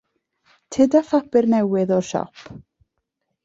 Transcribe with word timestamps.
Tyd 0.75 0.97
â 1.01 1.03
phapur 1.11 1.49
newydd 1.55 1.95
o'r 1.99 2.11
siop. 2.11 2.45